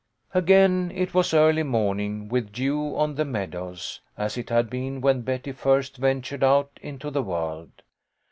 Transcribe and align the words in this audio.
Again 0.33 0.91
it 0.95 1.13
was 1.13 1.31
early 1.31 1.61
morning, 1.61 2.27
with 2.27 2.51
dew 2.51 2.95
on 2.95 3.13
the 3.13 3.23
meadows, 3.23 3.99
as 4.17 4.35
it 4.35 4.49
had 4.49 4.67
been 4.67 4.99
when 4.99 5.21
Betty 5.21 5.51
first 5.51 5.97
ventured 5.97 6.43
out 6.43 6.79
into 6.81 7.11
the 7.11 7.21
world. 7.21 7.83